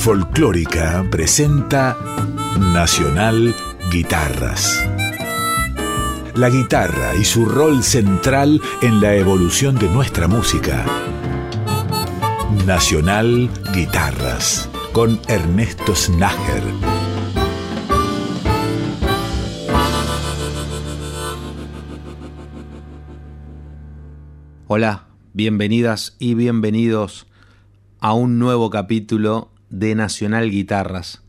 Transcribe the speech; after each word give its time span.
Folclórica 0.00 1.06
presenta 1.10 1.94
Nacional 2.58 3.54
Guitarras. 3.92 4.82
La 6.34 6.48
guitarra 6.48 7.14
y 7.16 7.24
su 7.26 7.44
rol 7.44 7.82
central 7.82 8.62
en 8.80 9.02
la 9.02 9.14
evolución 9.14 9.78
de 9.78 9.90
nuestra 9.90 10.26
música. 10.26 10.86
Nacional 12.66 13.50
Guitarras 13.74 14.70
con 14.94 15.20
Ernesto 15.28 15.94
Snager. 15.94 16.62
Hola, 24.66 25.08
bienvenidas 25.34 26.16
y 26.18 26.32
bienvenidos 26.32 27.26
a 27.98 28.14
un 28.14 28.38
nuevo 28.38 28.70
capítulo 28.70 29.49
de 29.70 29.94
Nacional 29.94 30.50
Guitarras, 30.50 31.22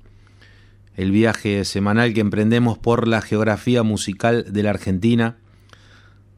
el 0.96 1.12
viaje 1.12 1.64
semanal 1.64 2.14
que 2.14 2.22
emprendemos 2.22 2.78
por 2.78 3.08
la 3.08 3.22
geografía 3.22 3.84
musical 3.84 4.52
de 4.52 4.64
la 4.64 4.72
Argentina 4.72 5.38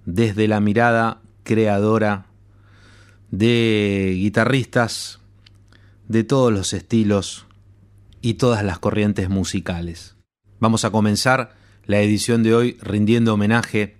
desde 0.05 0.47
la 0.47 0.59
mirada 0.59 1.21
creadora 1.43 2.25
de 3.31 4.13
guitarristas 4.15 5.19
de 6.07 6.23
todos 6.23 6.53
los 6.53 6.73
estilos 6.73 7.47
y 8.21 8.35
todas 8.35 8.63
las 8.63 8.79
corrientes 8.79 9.29
musicales. 9.29 10.15
Vamos 10.59 10.85
a 10.85 10.91
comenzar 10.91 11.55
la 11.85 11.99
edición 11.99 12.43
de 12.43 12.53
hoy 12.53 12.77
rindiendo 12.81 13.33
homenaje 13.33 13.97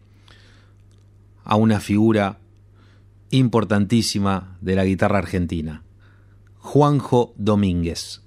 a 1.43 1.55
una 1.55 1.79
figura 1.79 2.39
importantísima 3.31 4.57
de 4.61 4.75
la 4.75 4.85
guitarra 4.85 5.17
argentina, 5.17 5.82
Juanjo 6.73 7.35
Domínguez. 7.37 8.22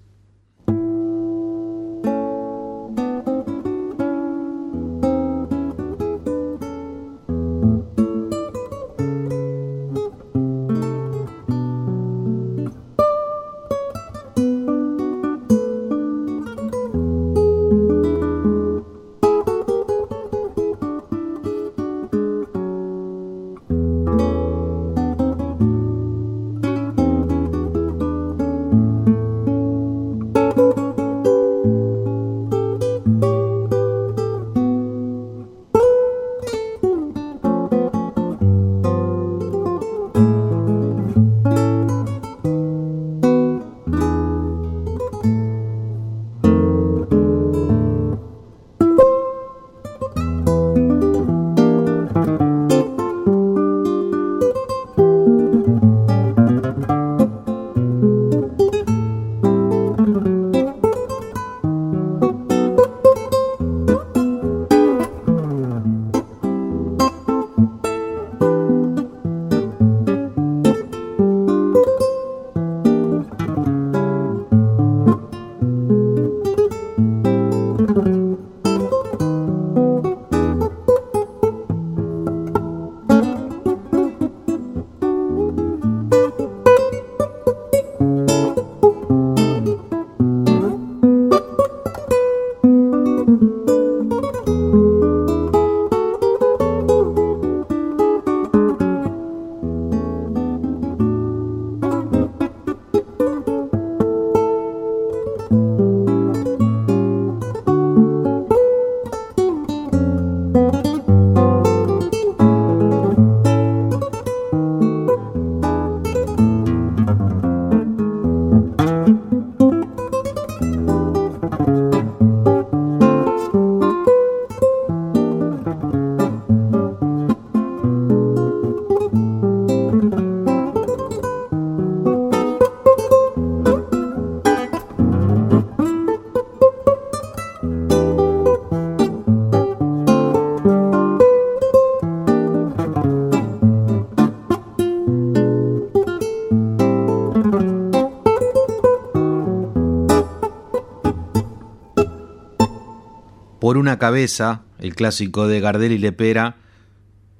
Por 153.66 153.78
una 153.78 153.98
cabeza, 153.98 154.62
el 154.78 154.94
clásico 154.94 155.48
de 155.48 155.58
Gardel 155.58 155.90
y 155.90 155.98
Lepera, 155.98 156.54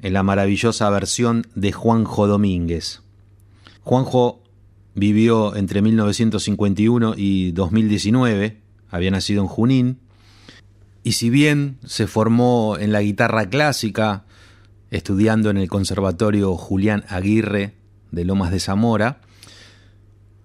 en 0.03 0.12
la 0.12 0.25
maravillosa 0.25 0.91
versión 0.91 1.47
de 1.54 1.70
Juanjo 1.70 2.26
Domínguez. 2.26 3.03
Juanjo 3.84 4.42
vivió 4.97 5.54
entre 5.54 5.82
1951 5.82 7.14
y 7.16 7.53
2019, 7.53 8.60
había 8.91 9.12
nacido 9.12 9.41
en 9.42 9.47
Junín, 9.47 10.00
y 11.04 11.12
si 11.12 11.31
bien 11.31 11.78
se 11.87 12.09
formó 12.09 12.76
en 12.76 12.91
la 12.91 13.03
guitarra 13.03 13.48
clásica, 13.48 14.25
estudiando 14.91 15.50
en 15.50 15.58
el 15.58 15.69
Conservatorio 15.69 16.56
Julián 16.56 17.04
Aguirre 17.08 17.75
de 18.10 18.25
Lomas 18.25 18.50
de 18.50 18.58
Zamora, 18.58 19.20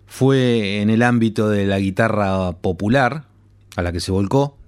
fue 0.06 0.84
en 0.84 0.92
el 0.92 1.02
ámbito 1.02 1.50
de 1.50 1.66
la 1.66 1.80
guitarra 1.80 2.52
popular, 2.52 3.26
a 3.76 3.82
la 3.82 3.92
que 3.92 4.00
se 4.00 4.12
volcó, 4.12 4.61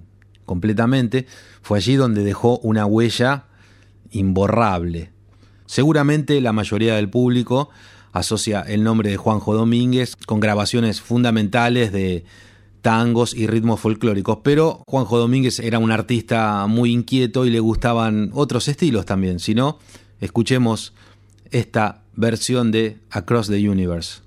completamente, 0.46 1.26
fue 1.62 1.78
allí 1.78 1.96
donde 1.96 2.24
dejó 2.24 2.59
una 2.59 2.86
huella 2.86 3.46
imborrable. 4.12 5.12
Seguramente 5.66 6.40
la 6.42 6.54
mayoría 6.54 6.96
del 6.96 7.09
público 7.09 7.70
asocia 8.12 8.62
el 8.62 8.84
nombre 8.84 9.09
de 9.09 9.18
Juanjo 9.18 9.56
Domínguez 9.56 10.16
con 10.16 10.40
grabaciones 10.40 11.01
fundamentales 11.01 11.92
de 11.92 12.25
tangos 12.81 13.34
y 13.34 13.48
ritmos 13.48 13.80
folclóricos, 13.80 14.40
pero 14.44 14.84
Juanjo 14.88 15.18
Domínguez 15.18 15.60
era 15.60 15.80
un 15.80 15.92
artista 15.92 16.68
muy 16.68 16.92
inquieto 16.92 17.46
y 17.46 17.50
le 17.50 17.60
gustaban 17.60 18.30
otros 18.34 18.68
estilos 18.68 19.06
también, 19.06 19.39
si 19.39 19.56
no, 19.56 19.80
escuchemos 20.19 20.94
esta 21.50 22.04
versión 22.16 22.72
de 22.72 22.98
Across 23.10 23.48
the 23.48 23.69
Universe. 23.69 24.22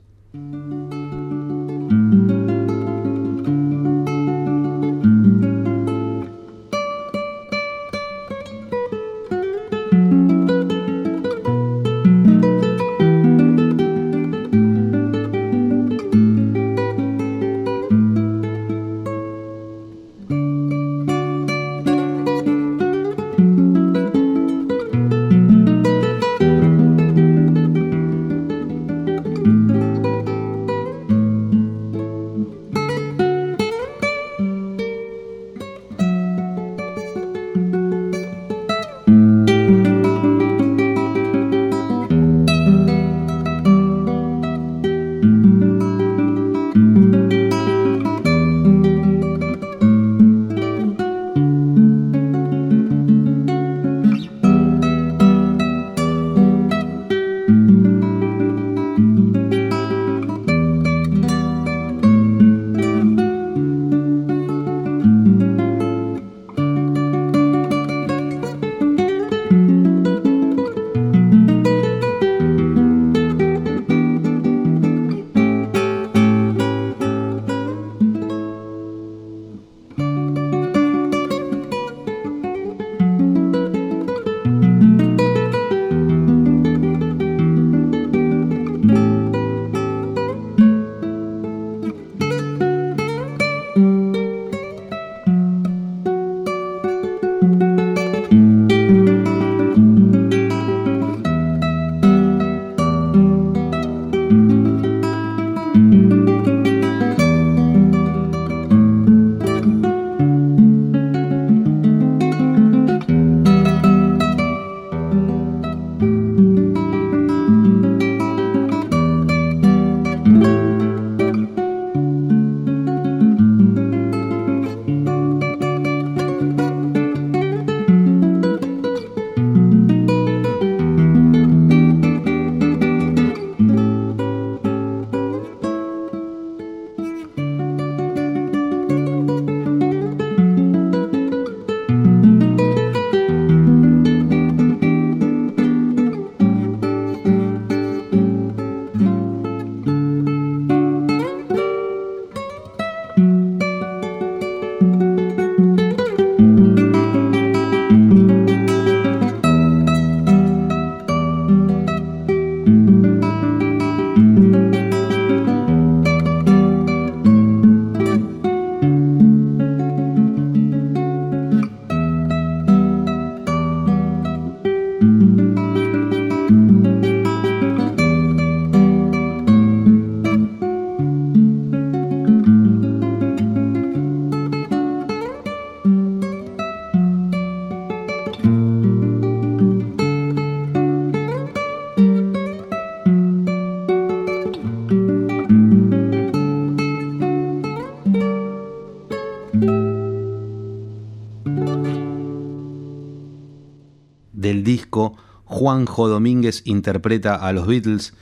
Juanjo 205.87 206.09
Domínguez 206.09 206.63
interpreta 206.65 207.37
a 207.37 207.53
los 207.53 207.67
Beatles. 207.69 208.13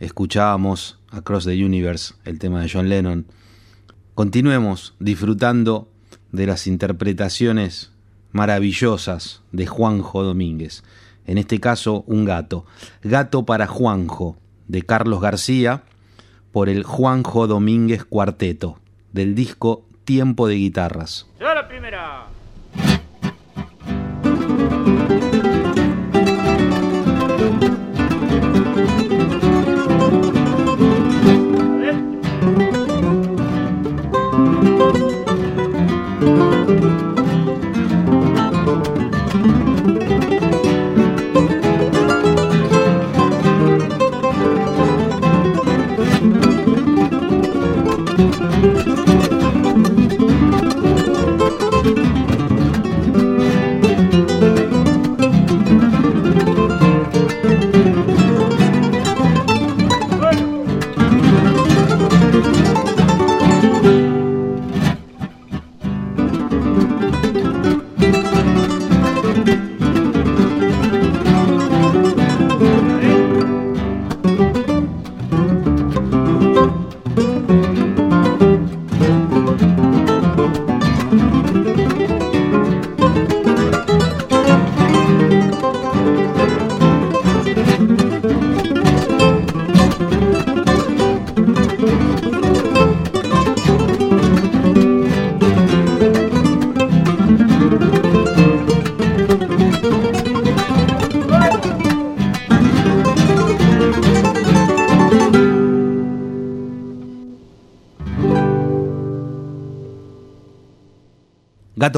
Escuchábamos 0.00 0.98
Across 1.10 1.44
the 1.44 1.64
Universe, 1.64 2.14
el 2.24 2.40
tema 2.40 2.60
de 2.60 2.68
John 2.72 2.88
Lennon. 2.88 3.26
Continuemos 4.14 4.94
disfrutando 4.98 5.88
de 6.32 6.46
las 6.46 6.66
interpretaciones 6.66 7.92
maravillosas 8.32 9.42
de 9.52 9.66
Juanjo 9.66 10.24
Domínguez. 10.24 10.82
En 11.24 11.38
este 11.38 11.60
caso, 11.60 12.02
un 12.08 12.24
gato. 12.24 12.66
Gato 13.02 13.46
para 13.46 13.68
Juanjo, 13.68 14.36
de 14.66 14.82
Carlos 14.82 15.20
García, 15.20 15.84
por 16.50 16.68
el 16.68 16.82
Juanjo 16.82 17.46
Domínguez 17.46 18.04
Cuarteto, 18.04 18.80
del 19.12 19.36
disco 19.36 19.86
Tiempo 20.04 20.48
de 20.48 20.56
Guitarras. 20.56 21.26
la 21.38 21.68
primera! 21.68 22.33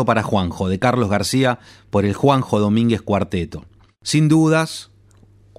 Para 0.04 0.22
Juanjo, 0.22 0.68
de 0.68 0.78
Carlos 0.78 1.08
García, 1.08 1.58
por 1.90 2.04
el 2.04 2.14
Juanjo 2.14 2.60
Domínguez 2.60 3.02
Cuarteto. 3.02 3.64
Sin 4.02 4.28
dudas, 4.28 4.90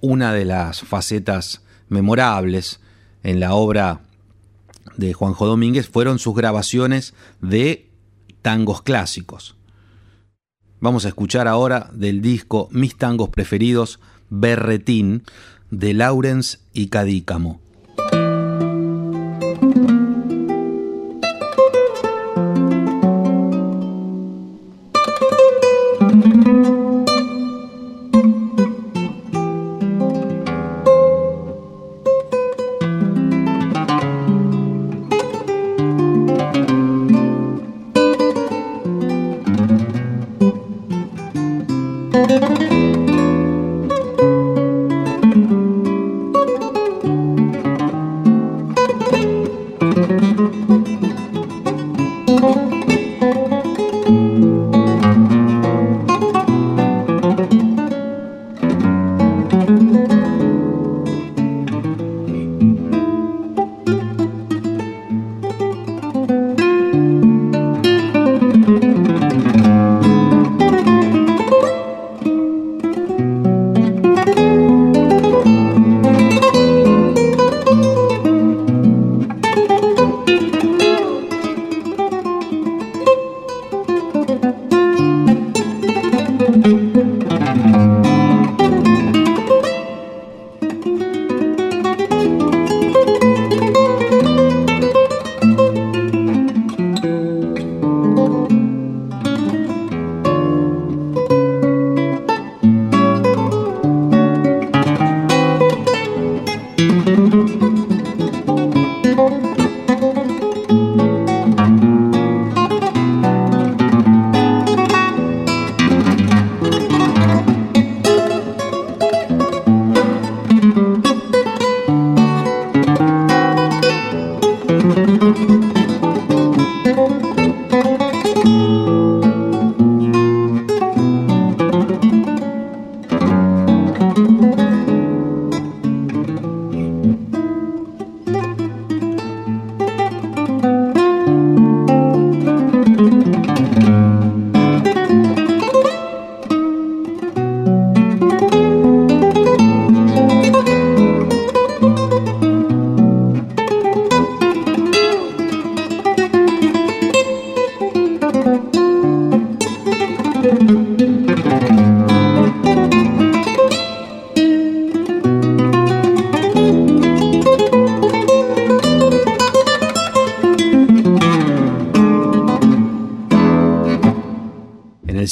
una 0.02 0.34
de 0.34 0.46
las 0.46 0.82
facetas 0.82 1.64
memorables 1.90 2.80
en 3.24 3.40
la 3.40 3.54
obra 3.54 4.02
de 4.96 5.14
Juanjo 5.14 5.46
Domínguez 5.46 5.90
fueron 5.90 6.20
sus 6.20 6.36
grabaciones 6.36 7.14
de 7.42 7.90
tangos 8.42 8.82
clásicos. 8.82 9.56
Vamos 10.80 11.06
a 11.06 11.10
escuchar 11.10 11.48
ahora 11.48 11.90
del 11.94 12.22
disco 12.22 12.70
Mis 12.72 12.98
tangos 12.98 13.30
preferidos, 13.30 14.00
Berretín, 14.30 15.24
de 15.72 15.94
Laurens 15.94 16.60
y 16.74 16.88
Cadícamo. 16.88 17.60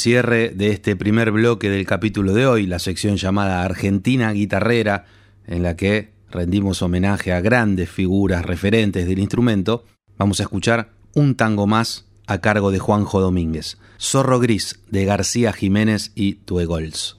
Cierre 0.06 0.50
de 0.50 0.70
este 0.70 0.94
primer 0.94 1.32
bloque 1.32 1.68
del 1.68 1.84
capítulo 1.84 2.32
de 2.32 2.46
hoy, 2.46 2.68
la 2.68 2.78
sección 2.78 3.16
llamada 3.16 3.64
Argentina 3.64 4.30
Guitarrera, 4.30 5.06
en 5.48 5.64
la 5.64 5.74
que 5.74 6.12
rendimos 6.30 6.80
homenaje 6.80 7.32
a 7.32 7.40
grandes 7.40 7.90
figuras 7.90 8.44
referentes 8.44 9.08
del 9.08 9.18
instrumento, 9.18 9.84
vamos 10.16 10.38
a 10.38 10.44
escuchar 10.44 10.92
un 11.16 11.34
tango 11.34 11.66
más 11.66 12.06
a 12.28 12.40
cargo 12.40 12.70
de 12.70 12.78
Juanjo 12.78 13.20
Domínguez, 13.20 13.78
Zorro 13.98 14.38
Gris 14.38 14.78
de 14.88 15.06
García 15.06 15.52
Jiménez 15.52 16.12
y 16.14 16.34
Tuegols. 16.34 17.18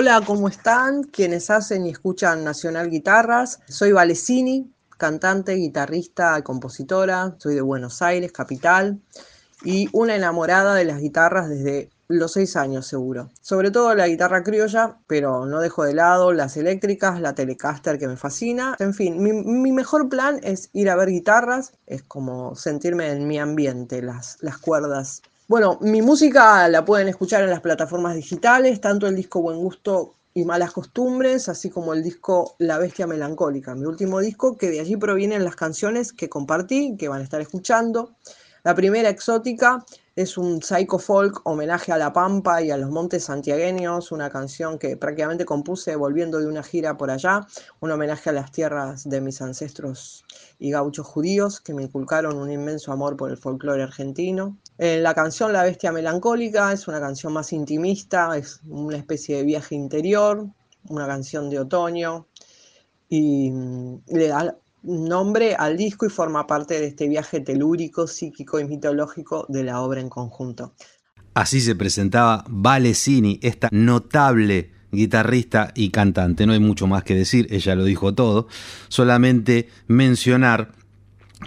Hola, 0.00 0.22
¿cómo 0.26 0.48
están? 0.48 1.02
Quienes 1.02 1.50
hacen 1.50 1.84
y 1.84 1.90
escuchan 1.90 2.42
Nacional 2.42 2.88
Guitarras. 2.88 3.60
Soy 3.68 3.92
Valesini, 3.92 4.72
cantante, 4.96 5.52
guitarrista 5.52 6.40
compositora. 6.40 7.34
Soy 7.36 7.56
de 7.56 7.60
Buenos 7.60 8.00
Aires, 8.00 8.32
capital. 8.32 8.98
Y 9.62 9.90
una 9.92 10.16
enamorada 10.16 10.74
de 10.74 10.86
las 10.86 11.02
guitarras 11.02 11.50
desde 11.50 11.90
los 12.08 12.32
seis 12.32 12.56
años 12.56 12.86
seguro. 12.86 13.28
Sobre 13.42 13.70
todo 13.70 13.94
la 13.94 14.08
guitarra 14.08 14.42
criolla, 14.42 14.96
pero 15.06 15.44
no 15.44 15.60
dejo 15.60 15.84
de 15.84 15.92
lado 15.92 16.32
las 16.32 16.56
eléctricas, 16.56 17.20
la 17.20 17.34
Telecaster 17.34 17.98
que 17.98 18.08
me 18.08 18.16
fascina. 18.16 18.76
En 18.78 18.94
fin, 18.94 19.22
mi, 19.22 19.70
mejor 19.70 20.08
plan 20.08 20.40
es 20.42 20.70
ir 20.72 20.88
a 20.88 20.96
ver 20.96 21.10
guitarras, 21.10 21.74
es 21.86 22.02
como 22.02 22.54
sentirme 22.56 23.10
en 23.10 23.26
mi 23.26 23.38
ambiente, 23.38 24.00
las, 24.00 24.38
las 24.40 24.56
cuerdas 24.56 25.20
bueno, 25.50 25.78
mi 25.80 26.00
música 26.00 26.68
la 26.68 26.84
pueden 26.84 27.08
escuchar 27.08 27.42
en 27.42 27.50
las 27.50 27.58
plataformas 27.58 28.14
digitales, 28.14 28.80
tanto 28.80 29.08
el 29.08 29.16
disco 29.16 29.42
Buen 29.42 29.58
Gusto 29.58 30.14
y 30.32 30.44
Malas 30.44 30.70
Costumbres, 30.70 31.48
así 31.48 31.70
como 31.70 31.92
el 31.92 32.04
disco 32.04 32.54
La 32.58 32.78
Bestia 32.78 33.08
Melancólica, 33.08 33.74
mi 33.74 33.84
último 33.84 34.20
disco, 34.20 34.56
que 34.56 34.70
de 34.70 34.78
allí 34.78 34.96
provienen 34.96 35.42
las 35.42 35.56
canciones 35.56 36.12
que 36.12 36.28
compartí, 36.28 36.94
que 36.96 37.08
van 37.08 37.20
a 37.20 37.24
estar 37.24 37.40
escuchando. 37.40 38.14
La 38.62 38.76
primera, 38.76 39.08
Exótica, 39.08 39.84
es 40.14 40.38
un 40.38 40.62
psycho 40.62 41.00
folk 41.00 41.40
homenaje 41.42 41.90
a 41.90 41.98
La 41.98 42.12
Pampa 42.12 42.62
y 42.62 42.70
a 42.70 42.76
los 42.76 42.90
montes 42.90 43.24
santiagueños, 43.24 44.12
una 44.12 44.30
canción 44.30 44.78
que 44.78 44.96
prácticamente 44.96 45.44
compuse 45.44 45.96
volviendo 45.96 46.38
de 46.38 46.46
una 46.46 46.62
gira 46.62 46.96
por 46.96 47.10
allá, 47.10 47.44
un 47.80 47.90
homenaje 47.90 48.30
a 48.30 48.34
las 48.34 48.52
tierras 48.52 49.02
de 49.02 49.20
mis 49.20 49.42
ancestros 49.42 50.24
y 50.60 50.70
gauchos 50.70 51.06
judíos 51.06 51.60
que 51.60 51.72
me 51.72 51.82
inculcaron 51.82 52.36
un 52.36 52.52
inmenso 52.52 52.92
amor 52.92 53.16
por 53.16 53.30
el 53.30 53.38
folclore 53.38 53.82
argentino. 53.82 54.58
Eh, 54.76 55.00
la 55.00 55.14
canción 55.14 55.54
La 55.54 55.62
Bestia 55.62 55.90
Melancólica 55.90 56.70
es 56.72 56.86
una 56.86 57.00
canción 57.00 57.32
más 57.32 57.52
intimista, 57.54 58.36
es 58.36 58.60
una 58.68 58.98
especie 58.98 59.38
de 59.38 59.44
viaje 59.44 59.74
interior, 59.74 60.46
una 60.88 61.06
canción 61.06 61.48
de 61.48 61.60
otoño 61.60 62.26
y 63.08 63.50
mm, 63.50 64.02
le 64.08 64.28
da 64.28 64.56
nombre 64.82 65.54
al 65.54 65.78
disco 65.78 66.04
y 66.04 66.10
forma 66.10 66.46
parte 66.46 66.78
de 66.78 66.88
este 66.88 67.08
viaje 67.08 67.40
telúrico, 67.40 68.06
psíquico 68.06 68.60
y 68.60 68.64
mitológico 68.64 69.46
de 69.48 69.64
la 69.64 69.80
obra 69.80 70.00
en 70.00 70.10
conjunto. 70.10 70.74
Así 71.32 71.62
se 71.62 71.74
presentaba 71.74 72.44
Valesini, 72.48 73.40
esta 73.42 73.68
notable 73.72 74.72
guitarrista 74.92 75.72
y 75.74 75.90
cantante. 75.90 76.46
No 76.46 76.52
hay 76.52 76.60
mucho 76.60 76.86
más 76.86 77.04
que 77.04 77.14
decir, 77.14 77.46
ella 77.50 77.74
lo 77.74 77.84
dijo 77.84 78.14
todo. 78.14 78.48
Solamente 78.88 79.68
mencionar 79.86 80.72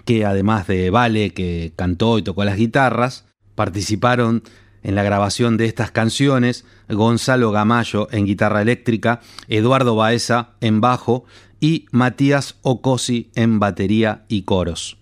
que 0.06 0.26
además 0.26 0.68
de 0.68 0.90
Vale, 0.90 1.32
que 1.32 1.74
cantó 1.76 2.18
y 2.18 2.24
tocó 2.24 2.44
las 2.44 2.58
guitarras, 2.58 3.26
participaron 3.56 4.44
en 4.82 4.96
la 4.96 5.04
grabación 5.04 5.58
de 5.58 5.66
estas 5.66 5.92
canciones 5.92 6.66
Gonzalo 6.90 7.52
Gamayo 7.52 8.08
en 8.12 8.26
guitarra 8.26 8.62
eléctrica, 8.62 9.22
Eduardo 9.48 9.96
Baeza 9.96 10.52
en 10.62 10.82
bajo 10.82 11.26
y 11.60 11.86
Matías 11.92 12.58
Ocosi 12.62 13.32
en 13.36 13.60
batería 13.60 14.26
y 14.28 14.42
coros. 14.44 14.98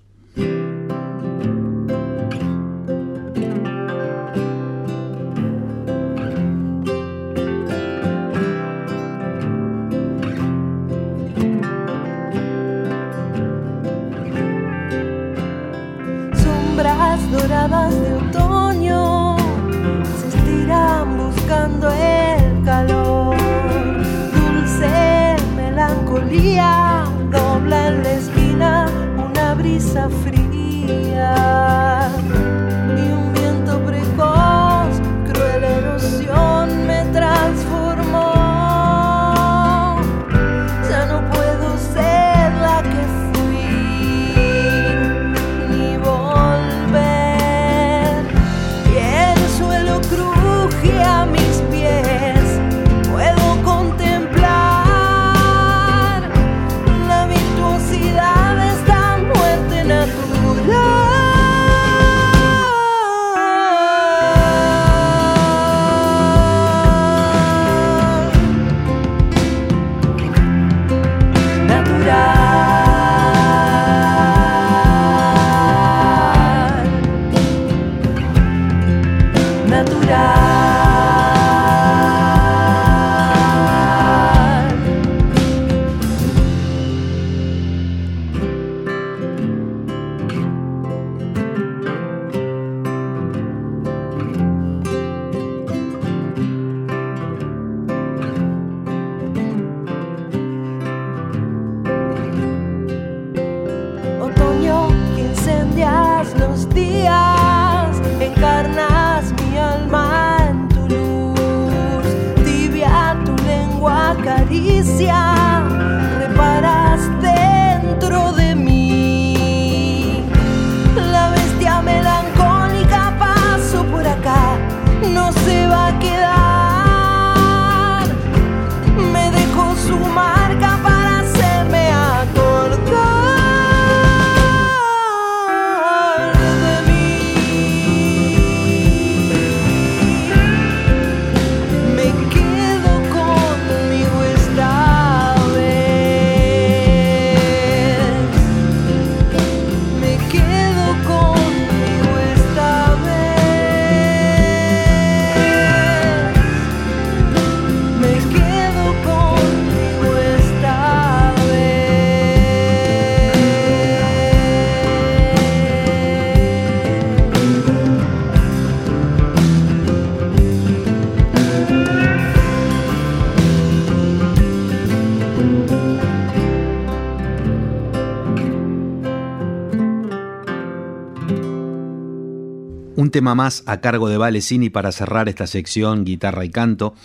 Tema 183.11 183.35
más 183.35 183.63
a 183.67 183.81
cargo 183.81 184.09
de 184.09 184.17
Valesini 184.17 184.69
para 184.69 184.91
cerrar 184.91 185.29
esta 185.29 185.47
sección 185.47 186.03
guitarra 186.03 186.43
y 186.45 186.49
canto, 186.49 186.95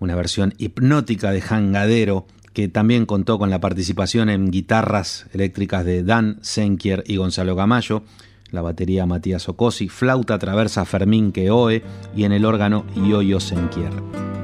una 0.00 0.14
versión 0.14 0.54
hipnótica 0.58 1.30
de 1.30 1.40
Jangadero 1.40 2.26
que 2.52 2.68
también 2.68 3.06
contó 3.06 3.38
con 3.38 3.50
la 3.50 3.60
participación 3.60 4.28
en 4.28 4.50
guitarras 4.50 5.26
eléctricas 5.32 5.84
de 5.84 6.04
Dan 6.04 6.38
Senkier 6.42 7.02
y 7.06 7.16
Gonzalo 7.16 7.56
Gamayo, 7.56 8.04
la 8.50 8.62
batería 8.62 9.06
Matías 9.06 9.48
Ocosi, 9.48 9.88
flauta 9.88 10.38
traversa 10.38 10.84
Fermín 10.84 11.32
Queoe 11.32 11.82
y 12.14 12.24
en 12.24 12.32
el 12.32 12.44
órgano 12.44 12.86
Yoyo 12.94 13.40
Senkier. 13.40 14.43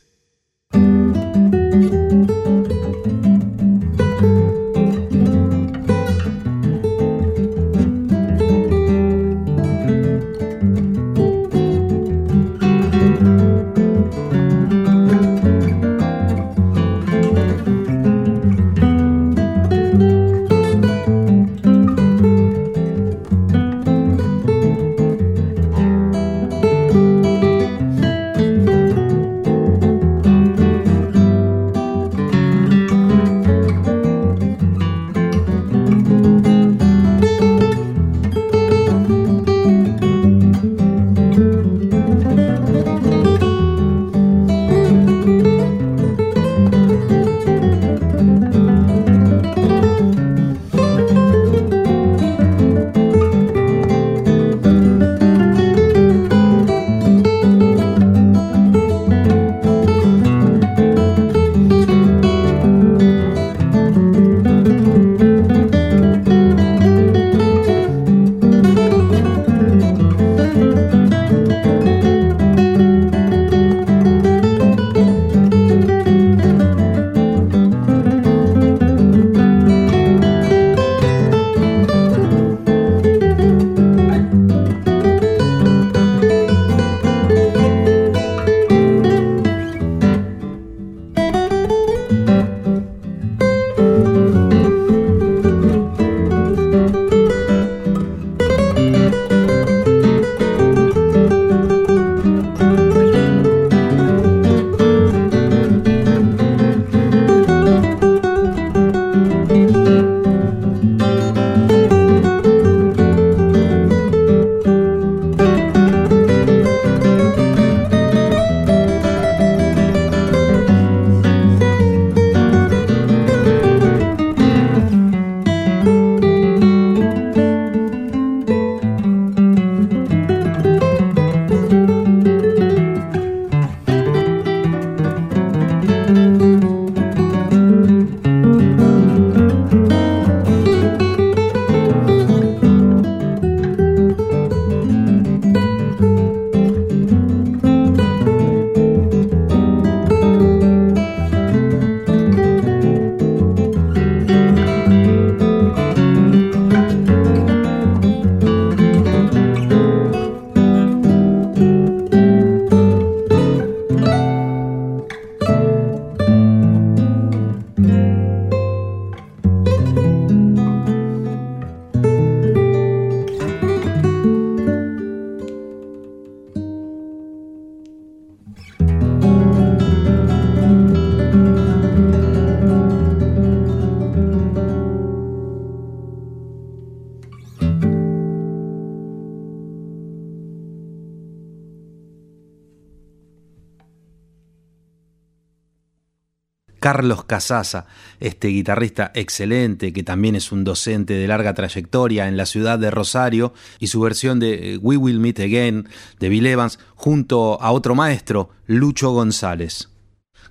Carlos 196.81 197.25
Casasa, 197.25 197.85
este 198.19 198.47
guitarrista 198.47 199.11
excelente 199.13 199.93
que 199.93 200.01
también 200.01 200.35
es 200.35 200.51
un 200.51 200.63
docente 200.63 201.13
de 201.13 201.27
larga 201.27 201.53
trayectoria 201.53 202.27
en 202.27 202.37
la 202.37 202.47
ciudad 202.47 202.79
de 202.79 202.89
Rosario 202.89 203.53
y 203.77 203.85
su 203.85 204.01
versión 204.01 204.39
de 204.39 204.79
We 204.81 204.97
Will 204.97 205.19
Meet 205.19 205.41
Again 205.41 205.87
de 206.19 206.29
Bill 206.29 206.47
Evans 206.47 206.79
junto 206.95 207.61
a 207.61 207.71
otro 207.71 207.93
maestro, 207.93 208.49
Lucho 208.65 209.11
González. 209.11 209.89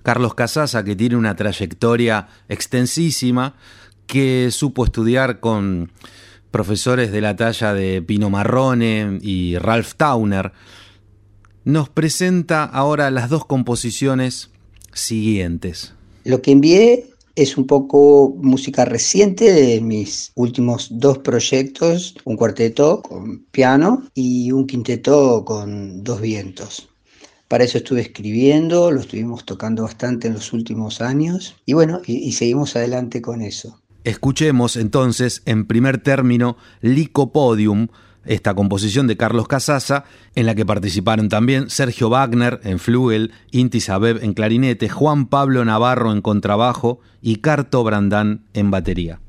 Carlos 0.03 0.33
Casasa 0.33 0.85
que 0.85 0.95
tiene 0.95 1.17
una 1.17 1.35
trayectoria 1.35 2.29
extensísima 2.47 3.55
que 4.07 4.51
supo 4.51 4.85
estudiar 4.85 5.41
con 5.41 5.91
profesores 6.49 7.11
de 7.11 7.19
la 7.19 7.35
talla 7.35 7.73
de 7.73 8.01
Pino 8.01 8.29
Marrone 8.29 9.19
y 9.21 9.57
Ralph 9.57 9.95
Tauner, 9.97 10.53
nos 11.65 11.89
presenta 11.89 12.63
ahora 12.63 13.11
las 13.11 13.29
dos 13.29 13.45
composiciones 13.45 14.49
siguientes. 14.93 15.93
Lo 16.23 16.41
que 16.41 16.51
envié 16.51 17.11
es 17.35 17.57
un 17.57 17.65
poco 17.65 18.35
música 18.37 18.85
reciente 18.85 19.51
de 19.51 19.81
mis 19.81 20.31
últimos 20.35 20.87
dos 20.91 21.19
proyectos, 21.19 22.15
un 22.25 22.35
cuarteto 22.35 23.01
con 23.01 23.39
piano 23.51 24.03
y 24.13 24.51
un 24.51 24.67
quinteto 24.67 25.43
con 25.45 26.03
dos 26.03 26.21
vientos. 26.21 26.89
Para 27.47 27.63
eso 27.65 27.79
estuve 27.79 28.01
escribiendo, 28.01 28.91
lo 28.91 29.01
estuvimos 29.01 29.45
tocando 29.45 29.83
bastante 29.83 30.27
en 30.27 30.35
los 30.35 30.53
últimos 30.53 31.01
años 31.01 31.55
y 31.65 31.73
bueno, 31.73 32.01
y, 32.05 32.31
seguimos 32.31 32.75
adelante 32.75 33.21
con 33.21 33.41
eso. 33.41 33.81
Escuchemos 34.03 34.77
entonces 34.77 35.41
en 35.45 35.67
primer 35.67 36.01
término 36.01 36.57
Licopodium, 36.81 37.89
esta 38.25 38.53
composición 38.53 39.07
de 39.07 39.17
Carlos 39.17 39.47
Casasa, 39.47 40.05
en 40.35 40.45
la 40.45 40.55
que 40.55 40.65
participaron 40.65 41.29
también 41.29 41.69
Sergio 41.69 42.09
Wagner 42.09 42.59
en 42.63 42.79
flugel, 42.79 43.31
Inti 43.51 43.79
Sabeb 43.79 44.23
en 44.23 44.33
clarinete, 44.33 44.89
Juan 44.89 45.27
Pablo 45.27 45.65
Navarro 45.65 46.11
en 46.11 46.21
contrabajo 46.21 46.99
y 47.21 47.37
Carto 47.37 47.83
Brandán 47.83 48.45
en 48.53 48.71
batería. 48.71 49.19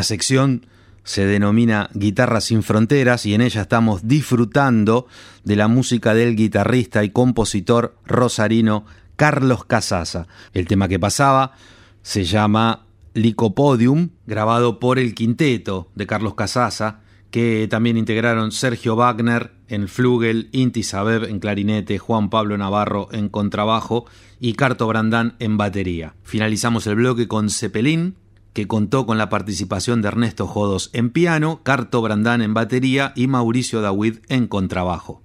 Esta 0.00 0.14
sección 0.14 0.64
se 1.04 1.26
denomina 1.26 1.90
Guitarra 1.92 2.40
sin 2.40 2.62
Fronteras 2.62 3.26
y 3.26 3.34
en 3.34 3.42
ella 3.42 3.60
estamos 3.60 4.08
disfrutando 4.08 5.06
de 5.44 5.56
la 5.56 5.68
música 5.68 6.14
del 6.14 6.36
guitarrista 6.36 7.04
y 7.04 7.10
compositor 7.10 7.98
rosarino 8.06 8.86
Carlos 9.16 9.66
Casasa. 9.66 10.26
El 10.54 10.66
tema 10.66 10.88
que 10.88 10.98
pasaba 10.98 11.52
se 12.00 12.24
llama 12.24 12.86
Licopodium, 13.12 14.08
grabado 14.26 14.80
por 14.80 14.98
el 14.98 15.14
quinteto 15.14 15.90
de 15.94 16.06
Carlos 16.06 16.34
Casasa, 16.34 17.00
que 17.30 17.68
también 17.68 17.98
integraron 17.98 18.52
Sergio 18.52 18.96
Wagner 18.96 19.52
en 19.68 19.86
flugel, 19.86 20.48
Inti 20.52 20.82
Sabeb 20.82 21.24
en 21.24 21.40
clarinete, 21.40 21.98
Juan 21.98 22.30
Pablo 22.30 22.56
Navarro 22.56 23.10
en 23.12 23.28
contrabajo 23.28 24.06
y 24.40 24.54
Carto 24.54 24.86
Brandán 24.86 25.36
en 25.40 25.58
batería. 25.58 26.14
Finalizamos 26.22 26.86
el 26.86 26.94
bloque 26.94 27.28
con 27.28 27.50
Cepelín, 27.50 28.16
que 28.52 28.66
contó 28.66 29.06
con 29.06 29.18
la 29.18 29.28
participación 29.28 30.02
de 30.02 30.08
Ernesto 30.08 30.46
Jodos 30.46 30.90
en 30.92 31.10
piano, 31.10 31.62
Carto 31.62 32.02
Brandán 32.02 32.42
en 32.42 32.54
batería 32.54 33.12
y 33.14 33.26
Mauricio 33.26 33.80
Dawid 33.80 34.18
en 34.28 34.46
contrabajo. 34.46 35.22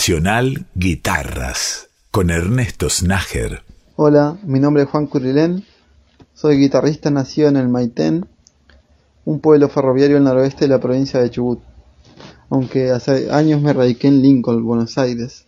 Nacional 0.00 0.64
Guitarras 0.74 1.90
con 2.10 2.30
Ernesto 2.30 2.88
Snager. 2.88 3.62
Hola, 3.96 4.38
mi 4.44 4.58
nombre 4.58 4.84
es 4.84 4.88
Juan 4.88 5.06
Curilén, 5.06 5.66
soy 6.32 6.56
guitarrista 6.56 7.10
nacido 7.10 7.50
en 7.50 7.58
el 7.58 7.68
Maitén, 7.68 8.24
un 9.26 9.40
pueblo 9.40 9.68
ferroviario 9.68 10.16
al 10.16 10.24
noroeste 10.24 10.64
de 10.64 10.68
la 10.68 10.80
provincia 10.80 11.20
de 11.20 11.28
Chubut, 11.28 11.60
aunque 12.48 12.90
hace 12.92 13.30
años 13.30 13.60
me 13.60 13.74
radiqué 13.74 14.08
en 14.08 14.22
Lincoln, 14.22 14.64
Buenos 14.64 14.96
Aires, 14.96 15.44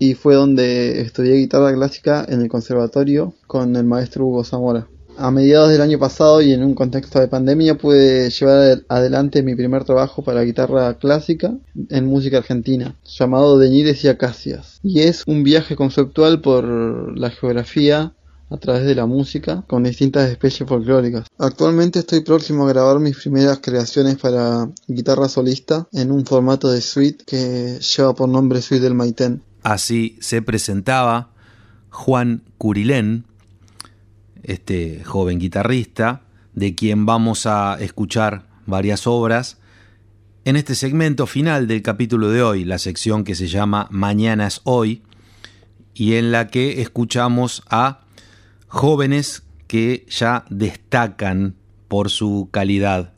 y 0.00 0.14
fue 0.14 0.34
donde 0.34 1.02
estudié 1.02 1.36
guitarra 1.36 1.72
clásica 1.72 2.26
en 2.28 2.40
el 2.40 2.48
conservatorio 2.48 3.34
con 3.46 3.76
el 3.76 3.84
maestro 3.84 4.26
Hugo 4.26 4.42
Zamora. 4.42 4.88
A 5.18 5.30
mediados 5.30 5.70
del 5.70 5.80
año 5.80 5.98
pasado 5.98 6.42
y 6.42 6.52
en 6.52 6.62
un 6.62 6.74
contexto 6.74 7.18
de 7.18 7.28
pandemia 7.28 7.78
pude 7.78 8.28
llevar 8.28 8.82
adelante 8.88 9.42
mi 9.42 9.54
primer 9.54 9.84
trabajo 9.84 10.22
para 10.22 10.42
guitarra 10.42 10.98
clásica 10.98 11.54
en 11.88 12.04
música 12.04 12.38
argentina, 12.38 12.96
llamado 13.04 13.58
Deñides 13.58 14.04
y 14.04 14.08
Acacias. 14.08 14.78
Y 14.82 15.00
es 15.00 15.22
un 15.26 15.42
viaje 15.42 15.74
conceptual 15.74 16.42
por 16.42 17.18
la 17.18 17.30
geografía 17.30 18.12
a 18.50 18.56
través 18.58 18.84
de 18.84 18.94
la 18.94 19.06
música 19.06 19.64
con 19.66 19.84
distintas 19.84 20.30
especies 20.30 20.68
folclóricas. 20.68 21.26
Actualmente 21.38 22.00
estoy 22.00 22.20
próximo 22.20 22.66
a 22.66 22.72
grabar 22.72 23.00
mis 23.00 23.16
primeras 23.16 23.58
creaciones 23.60 24.16
para 24.16 24.68
guitarra 24.86 25.28
solista 25.28 25.88
en 25.92 26.12
un 26.12 26.26
formato 26.26 26.70
de 26.70 26.80
suite 26.82 27.24
que 27.26 27.78
lleva 27.80 28.14
por 28.14 28.28
nombre 28.28 28.60
Suite 28.60 28.84
del 28.84 28.94
Maitén. 28.94 29.42
Así 29.62 30.18
se 30.20 30.42
presentaba 30.42 31.30
Juan 31.90 32.42
Curilén, 32.58 33.24
este 34.46 35.04
joven 35.04 35.38
guitarrista, 35.38 36.22
de 36.54 36.74
quien 36.74 37.04
vamos 37.04 37.44
a 37.46 37.76
escuchar 37.78 38.46
varias 38.66 39.06
obras 39.06 39.58
en 40.46 40.54
este 40.54 40.76
segmento 40.76 41.26
final 41.26 41.66
del 41.66 41.82
capítulo 41.82 42.30
de 42.30 42.40
hoy, 42.40 42.64
la 42.64 42.78
sección 42.78 43.24
que 43.24 43.34
se 43.34 43.48
llama 43.48 43.88
Mañana 43.90 44.46
es 44.46 44.60
hoy, 44.62 45.02
y 45.92 46.14
en 46.14 46.30
la 46.30 46.46
que 46.46 46.80
escuchamos 46.82 47.64
a 47.68 48.02
jóvenes 48.68 49.42
que 49.66 50.06
ya 50.08 50.44
destacan 50.48 51.56
por 51.88 52.10
su 52.10 52.48
calidad. 52.52 53.12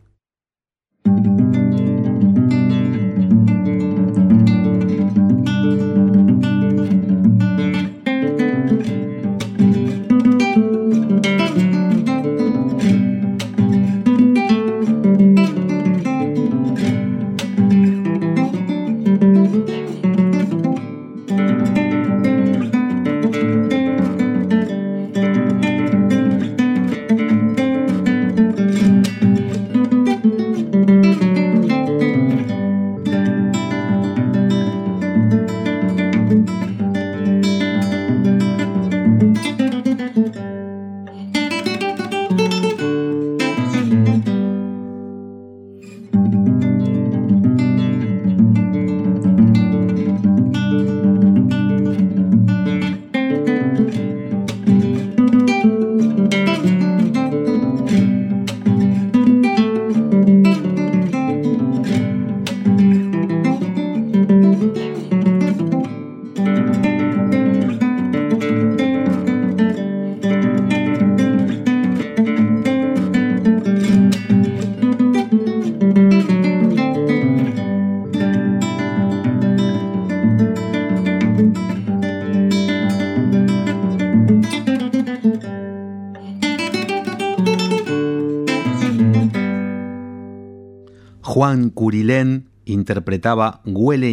Juan 91.28 91.68
Curilén 91.68 92.48
interpretaba 92.64 93.60
Huele 93.66 94.10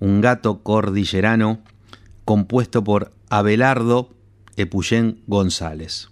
un 0.00 0.20
gato 0.20 0.64
cordillerano 0.64 1.60
compuesto 2.24 2.82
por 2.82 3.12
Abelardo 3.30 4.10
Epuyén 4.56 5.22
González. 5.28 6.08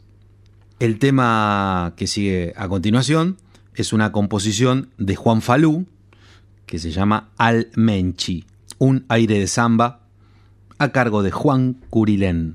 El 0.79 1.01
tema 1.01 1.95
que 1.97 2.07
sigue 2.07 2.55
a 2.57 2.69
continuación 2.69 3.39
es 3.75 3.93
una 3.93 4.13
composición 4.13 4.91
de 4.99 5.17
Juan 5.17 5.43
Falú 5.43 5.87
que 6.65 6.79
se 6.79 6.93
llama 6.93 7.31
Al 7.37 7.73
Menchi, 7.75 8.45
un 8.79 9.05
aire 9.09 9.41
de 9.41 9.49
samba 9.49 10.07
a 10.79 10.93
cargo 10.93 11.25
de 11.25 11.33
Juan 11.33 11.81
Curilén. 11.91 12.55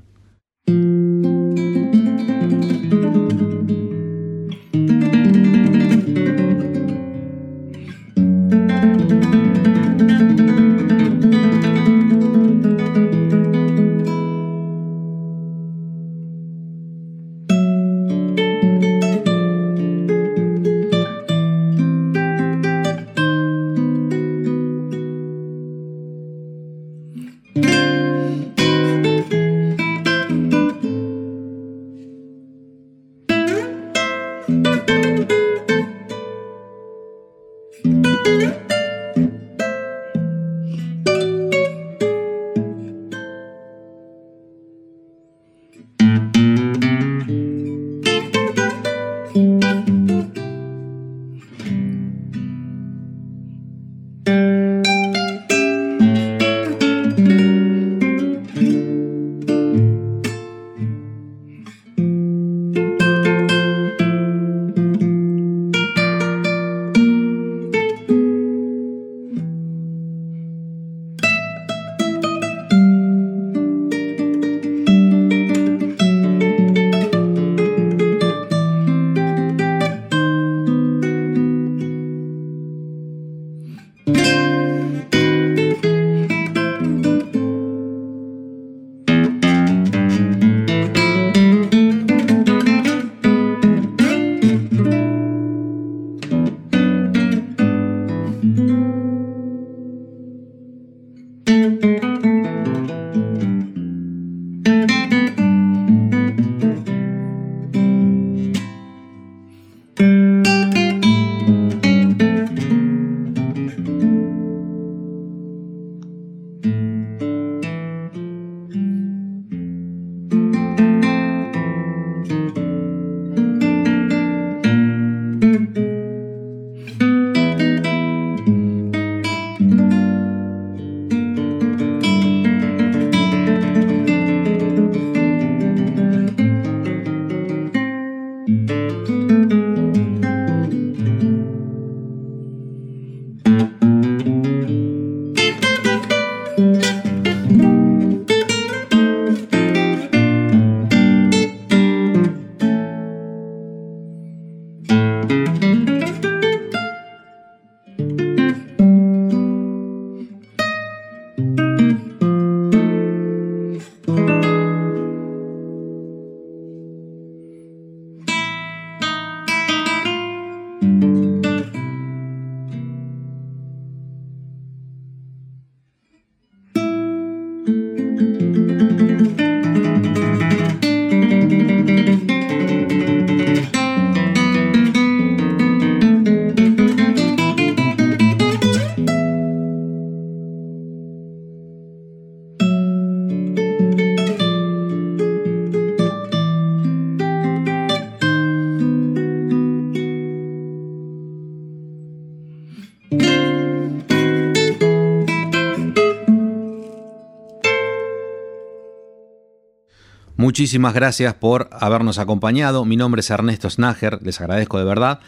Muchísimas 210.52 210.92
gracias 210.92 211.32
por 211.32 211.70
habernos 211.72 212.18
acompañado. 212.18 212.84
Mi 212.84 212.98
nombre 212.98 213.20
es 213.20 213.30
Ernesto 213.30 213.70
Snager, 213.70 214.18
les 214.22 214.38
agradezco 214.38 214.78
de 214.78 214.84
verdad. 214.84 215.20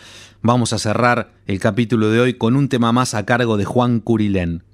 Vamos 0.42 0.74
a 0.74 0.78
cerrar 0.78 1.32
el 1.46 1.60
capítulo 1.60 2.10
de 2.10 2.20
hoy 2.20 2.34
con 2.34 2.56
un 2.56 2.68
tema 2.68 2.92
más 2.92 3.14
a 3.14 3.24
cargo 3.24 3.56
de 3.56 3.64
Juan 3.64 4.00
Curilén, 4.00 4.64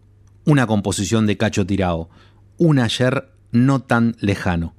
una 0.44 0.66
composición 0.66 1.28
de 1.28 1.36
Cacho 1.36 1.66
Tirao, 1.66 2.10
un 2.58 2.80
ayer 2.80 3.30
no 3.52 3.78
tan 3.82 4.16
lejano. 4.18 4.74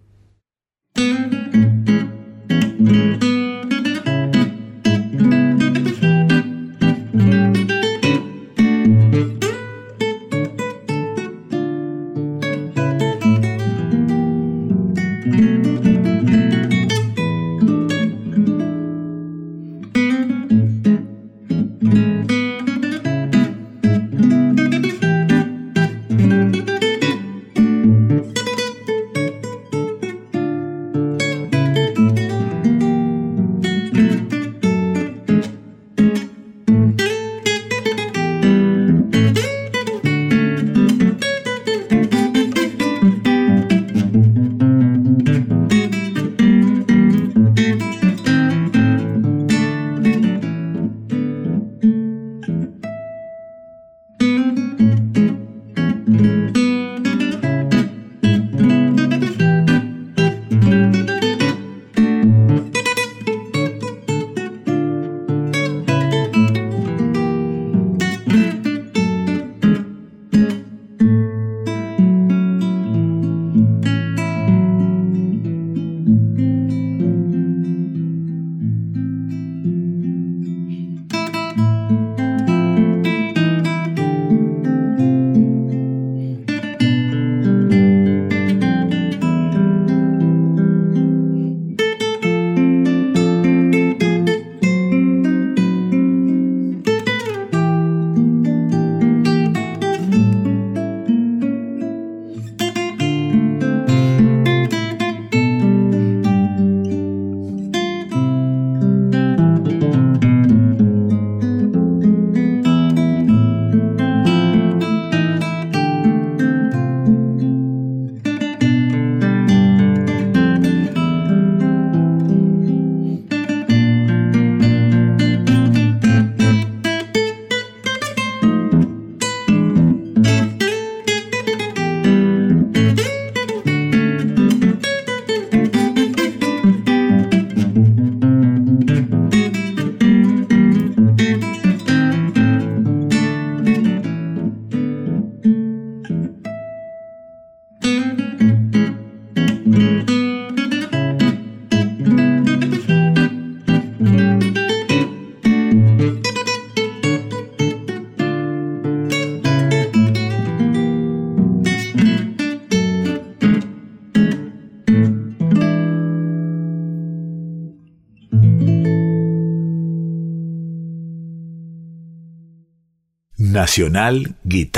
Nacional 173.71 174.35
Guitarra. 174.43 174.71